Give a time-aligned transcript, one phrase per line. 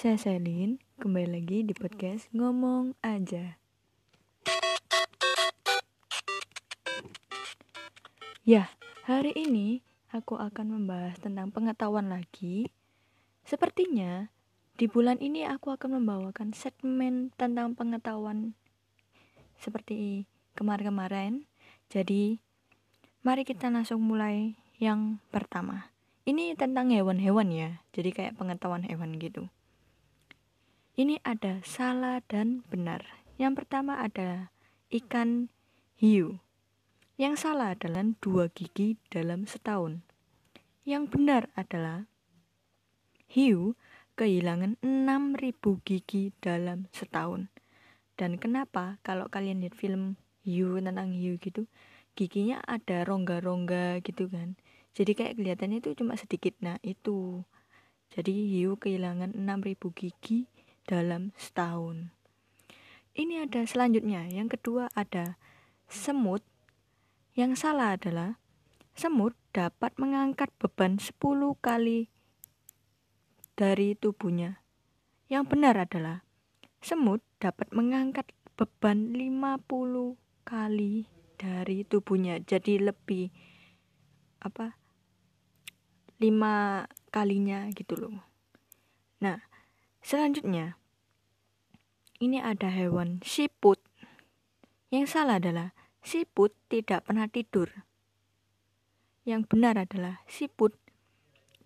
[0.00, 3.60] Saya Selin, kembali lagi di podcast Ngomong Aja.
[8.40, 8.72] Ya,
[9.04, 12.72] hari ini aku akan membahas tentang pengetahuan lagi.
[13.44, 14.32] Sepertinya
[14.80, 18.56] di bulan ini aku akan membawakan segmen tentang pengetahuan
[19.60, 20.24] seperti
[20.56, 21.44] kemarin-kemarin.
[21.92, 22.40] Jadi,
[23.20, 25.92] mari kita langsung mulai yang pertama.
[26.24, 29.52] Ini tentang hewan-hewan ya, jadi kayak pengetahuan hewan gitu.
[31.00, 33.00] Ini ada salah dan benar.
[33.40, 34.52] Yang pertama ada
[34.92, 35.48] ikan
[35.96, 36.44] hiu.
[37.16, 40.04] Yang salah adalah dua gigi dalam setahun.
[40.84, 42.04] Yang benar adalah
[43.32, 43.80] hiu
[44.12, 47.48] kehilangan 6000 gigi dalam setahun.
[48.20, 51.64] Dan kenapa kalau kalian lihat film hiu tentang hiu gitu,
[52.12, 54.52] giginya ada rongga-rongga gitu kan.
[54.92, 56.52] Jadi kayak kelihatannya itu cuma sedikit.
[56.60, 57.40] Nah, itu.
[58.12, 62.12] Jadi hiu kehilangan 6000 gigi dalam setahun.
[63.16, 64.28] Ini ada selanjutnya.
[64.30, 65.36] Yang kedua ada
[65.90, 66.44] semut.
[67.34, 68.38] Yang salah adalah
[68.94, 71.18] semut dapat mengangkat beban 10
[71.58, 72.08] kali
[73.58, 74.62] dari tubuhnya.
[75.26, 76.22] Yang benar adalah
[76.80, 82.40] semut dapat mengangkat beban 50 kali dari tubuhnya.
[82.40, 83.28] Jadi lebih
[84.40, 84.80] apa?
[86.20, 88.20] lima kalinya gitu loh.
[89.24, 89.40] Nah,
[90.00, 90.80] selanjutnya
[92.20, 93.80] ini ada hewan siput.
[94.92, 95.72] Yang salah adalah
[96.04, 97.72] siput tidak pernah tidur.
[99.24, 100.76] Yang benar adalah siput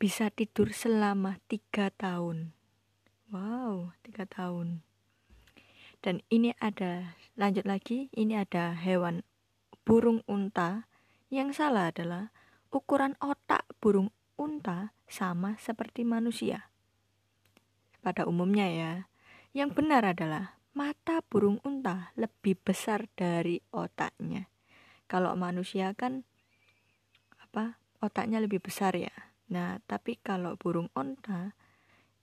[0.00, 2.56] bisa tidur selama tiga tahun.
[3.28, 4.80] Wow, tiga tahun.
[6.00, 9.26] Dan ini ada, lanjut lagi, ini ada hewan
[9.84, 10.88] burung unta.
[11.28, 12.32] Yang salah adalah
[12.72, 14.08] ukuran otak burung
[14.40, 16.67] unta sama seperti manusia.
[18.08, 18.92] Pada umumnya ya,
[19.52, 24.48] yang benar adalah mata burung unta lebih besar dari otaknya.
[25.04, 26.24] Kalau manusia kan
[27.36, 27.76] apa?
[28.00, 29.12] Otaknya lebih besar ya.
[29.52, 31.52] Nah, tapi kalau burung onta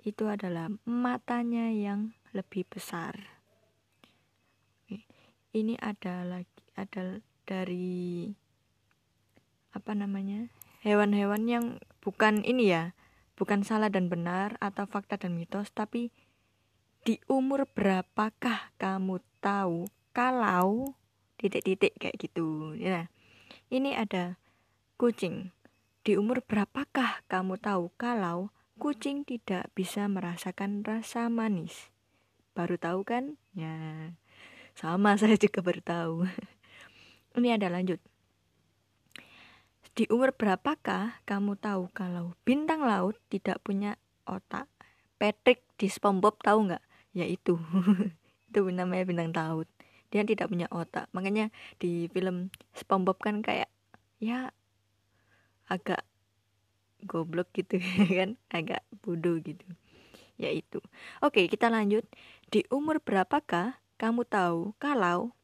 [0.00, 3.20] itu adalah matanya yang lebih besar.
[5.52, 8.32] Ini ada lagi ada dari
[9.76, 10.48] apa namanya?
[10.80, 11.66] hewan-hewan yang
[12.04, 12.96] bukan ini ya,
[13.34, 16.14] bukan salah dan benar atau fakta dan mitos, tapi
[17.04, 20.96] di umur berapakah kamu tahu kalau
[21.36, 23.12] titik-titik kayak gitu ya?
[23.68, 24.40] Ini ada
[24.96, 25.52] kucing.
[26.04, 31.90] Di umur berapakah kamu tahu kalau kucing tidak bisa merasakan rasa manis?
[32.54, 33.36] Baru tahu kan?
[33.52, 34.14] Ya
[34.78, 36.14] sama saya juga baru tahu.
[37.34, 37.98] Ini ada lanjut
[39.94, 43.94] di umur berapakah kamu tahu kalau bintang laut tidak punya
[44.26, 44.66] otak?
[45.22, 46.84] Patrick di SpongeBob tahu nggak?
[47.14, 47.54] Yaitu
[48.50, 48.60] itu.
[48.74, 49.70] Namanya bintang laut.
[50.10, 51.06] Dia tidak punya otak.
[51.14, 53.70] Makanya di film SpongeBob kan kayak
[54.18, 54.50] ya
[55.70, 56.02] agak
[57.06, 57.78] goblok gitu
[58.18, 58.34] kan?
[58.50, 59.62] Agak bodoh gitu.
[60.34, 60.82] Yaitu
[61.22, 62.02] oke kita lanjut.
[62.50, 65.38] Di umur berapakah kamu tahu kalau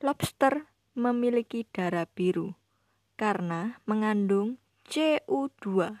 [0.00, 0.64] lobster
[0.96, 2.56] memiliki darah biru
[3.16, 5.92] karena mengandung CO2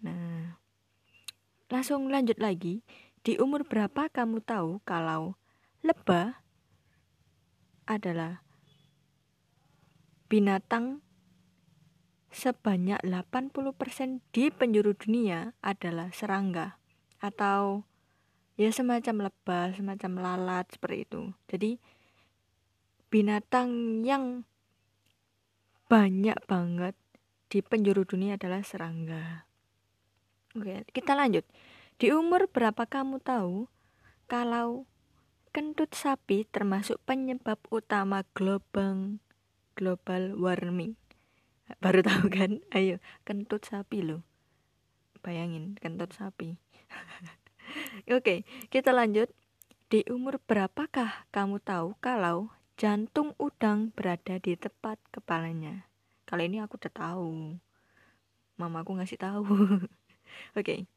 [0.00, 0.60] nah
[1.70, 2.82] langsung lanjut lagi
[3.20, 5.36] di umur berapa kamu tahu kalau
[5.84, 6.40] lebah
[7.84, 8.40] adalah
[10.30, 11.02] binatang
[12.30, 16.78] sebanyak 80% di penjuru dunia adalah serangga
[17.18, 17.82] atau
[18.54, 21.22] ya semacam lebah, semacam lalat seperti itu.
[21.50, 21.82] Jadi
[23.10, 24.46] binatang yang
[25.90, 26.94] banyak banget
[27.50, 29.50] di penjuru dunia adalah serangga.
[30.54, 31.42] Oke, kita lanjut.
[31.98, 33.66] Di umur berapa kamu tahu
[34.30, 34.86] kalau
[35.50, 39.18] kentut sapi termasuk penyebab utama global
[39.74, 40.94] global warming?
[41.82, 42.62] Baru tahu kan?
[42.70, 44.22] Ayo, kentut sapi loh.
[45.26, 46.54] Bayangin kentut sapi.
[48.14, 49.26] Oke, kita lanjut.
[49.90, 55.84] Di umur berapakah kamu tahu kalau jantung udang berada di tepat kepalanya?
[56.24, 57.60] Kali ini aku udah tahu.
[58.56, 59.44] Mamaku ngasih tahu.
[60.58, 60.88] Oke.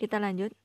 [0.00, 0.56] Kita lanjut.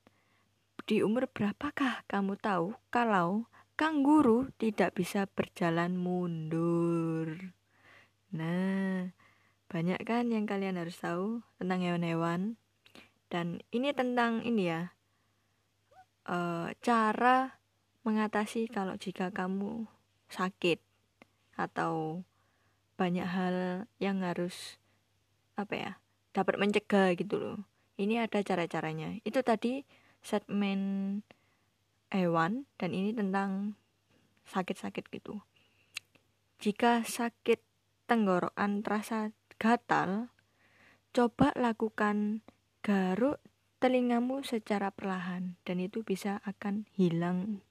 [0.87, 7.51] Di umur berapakah kamu tahu kalau kanguru tidak bisa berjalan mundur?
[8.31, 9.11] Nah,
[9.67, 12.55] banyak kan yang kalian harus tahu tentang hewan-hewan.
[13.27, 14.95] Dan ini tentang ini ya,
[16.23, 17.59] e, cara
[18.07, 19.96] mengatasi kalau jika kamu
[20.29, 20.79] sakit
[21.57, 22.23] atau
[22.97, 24.81] banyak hal yang harus
[25.57, 25.91] apa ya
[26.33, 27.57] dapat mencegah gitu loh
[27.97, 29.81] ini ada cara-caranya itu tadi
[30.21, 31.21] segmen
[32.11, 33.75] hewan dan ini tentang
[34.47, 35.43] sakit-sakit gitu.
[36.57, 37.61] Jika sakit
[38.07, 40.31] tenggorokan terasa gatal,
[41.11, 42.41] coba lakukan
[42.81, 43.43] garuk
[43.77, 47.61] telingamu secara perlahan dan itu bisa akan hilang.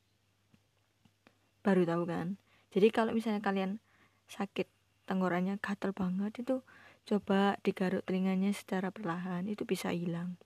[1.67, 2.39] Baru tahu kan?
[2.77, 3.81] Jadi kalau misalnya kalian
[4.29, 4.69] sakit
[5.09, 6.61] tenggorokannya gatal banget itu
[7.09, 10.37] coba digaruk telinganya secara perlahan itu bisa hilang.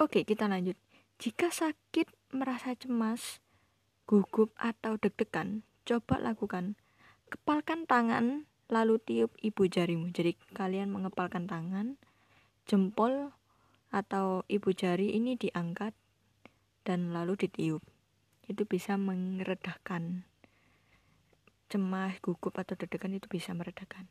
[0.00, 0.80] Oke, kita lanjut.
[1.20, 3.44] Jika sakit merasa cemas,
[4.08, 6.80] gugup atau deg-degan, coba lakukan.
[7.28, 10.08] Kepalkan tangan, lalu tiup ibu jarimu.
[10.16, 12.00] Jadi kalian mengepalkan tangan,
[12.64, 13.36] jempol
[13.92, 15.92] atau ibu jari ini diangkat
[16.88, 17.84] dan lalu ditiup.
[18.48, 20.24] Itu bisa meredakan
[21.74, 24.06] cemas, gugup atau deg-degan itu bisa meredakan.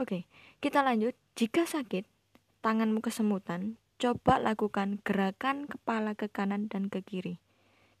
[0.00, 0.24] Oke,
[0.64, 1.12] kita lanjut.
[1.36, 2.08] Jika sakit,
[2.64, 7.36] tanganmu kesemutan, coba lakukan gerakan kepala ke kanan dan ke kiri.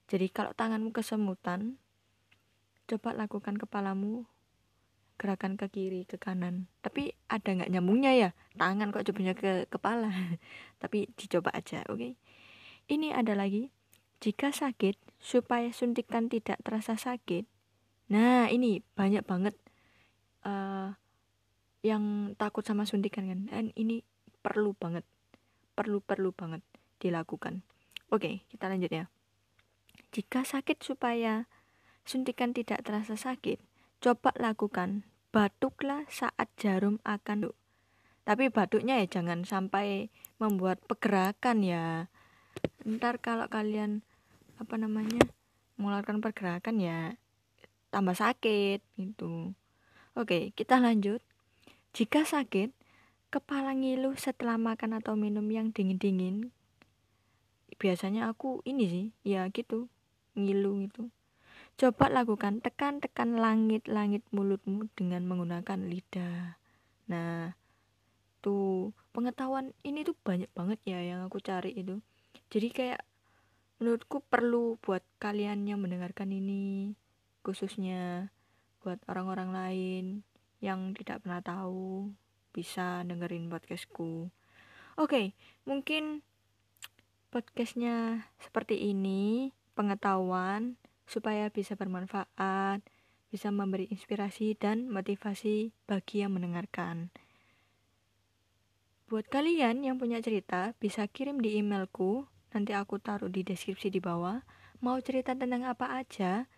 [0.08, 1.76] Jadi kalau tanganmu kesemutan,
[2.88, 4.24] coba lakukan kepalamu
[5.20, 6.72] gerakan ke kiri ke kanan.
[6.80, 8.30] Tapi ada nggak nyambungnya ya?
[8.56, 10.08] Tangan kok cobanya ke kepala.
[10.82, 12.00] Tapi dicoba aja, oke?
[12.00, 12.12] Okay?
[12.88, 13.68] Ini ada lagi.
[14.24, 17.44] Jika sakit, supaya suntikan tidak terasa sakit.
[18.10, 19.54] Nah, ini banyak banget
[20.42, 20.90] uh,
[21.86, 23.40] yang takut sama suntikan kan.
[23.46, 24.02] Dan ini
[24.42, 25.06] perlu banget
[25.78, 26.62] perlu-perlu banget
[26.98, 27.62] dilakukan.
[28.10, 29.06] Oke, kita lanjut ya.
[30.10, 31.46] Jika sakit supaya
[32.02, 33.62] suntikan tidak terasa sakit,
[34.02, 37.56] coba lakukan batuklah saat jarum akan duk.
[38.26, 40.10] Tapi batuknya ya jangan sampai
[40.42, 42.10] membuat pergerakan ya.
[42.82, 44.02] Ntar kalau kalian
[44.58, 45.22] apa namanya
[45.78, 47.16] mengeluarkan pergerakan ya
[47.90, 49.54] tambah sakit gitu.
[50.18, 51.22] Oke, kita lanjut.
[51.94, 52.70] Jika sakit,
[53.30, 56.50] kepala ngilu setelah makan atau minum yang dingin-dingin
[57.80, 59.88] biasanya aku ini sih ya gitu
[60.36, 61.08] ngilu gitu
[61.80, 66.60] coba lakukan tekan-tekan langit-langit mulutmu dengan menggunakan lidah
[67.08, 67.56] nah
[68.44, 72.04] tuh pengetahuan ini tuh banyak banget ya yang aku cari itu
[72.52, 73.00] jadi kayak
[73.80, 76.92] menurutku perlu buat kalian yang mendengarkan ini
[77.40, 78.32] khususnya
[78.80, 80.04] buat orang-orang lain
[80.60, 82.12] yang tidak pernah tahu
[82.52, 84.28] bisa dengerin podcastku.
[84.96, 85.32] Oke
[85.64, 86.24] mungkin
[87.30, 90.76] podcastnya seperti ini pengetahuan
[91.08, 92.82] supaya bisa bermanfaat
[93.30, 97.14] bisa memberi inspirasi dan motivasi bagi yang mendengarkan.
[99.06, 104.02] Buat kalian yang punya cerita bisa kirim di emailku nanti aku taruh di deskripsi di
[104.02, 104.42] bawah.
[104.82, 106.50] Mau cerita tentang apa aja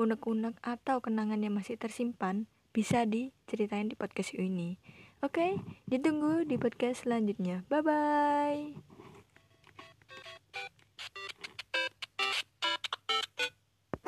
[0.00, 4.76] unek-unek atau kenangan yang masih tersimpan bisa diceritain di podcast ini.
[5.22, 5.56] Oke,
[5.88, 7.64] ditunggu di podcast selanjutnya.
[7.70, 8.93] Bye bye.